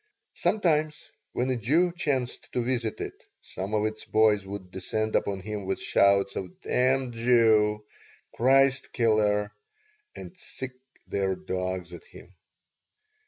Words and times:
Sometimes, 0.33 1.11
when 1.33 1.51
a 1.51 1.55
Jew 1.55 1.91
chanced 1.91 2.51
to 2.53 2.63
visit 2.63 2.99
it 2.99 3.21
some 3.43 3.75
of 3.75 3.85
its 3.85 4.03
boys 4.03 4.47
would 4.47 4.71
descend 4.71 5.15
upon 5.15 5.41
him 5.41 5.65
with 5.67 5.79
shouts 5.79 6.35
of 6.35 6.59
"Damned 6.63 7.13
Jew!" 7.13 7.85
"Christ 8.33 8.93
killer!" 8.93 9.53
and 10.15 10.35
sick 10.35 10.73
their 11.07 11.35
dogs 11.35 11.93
at 11.93 12.03
him. 12.05 12.33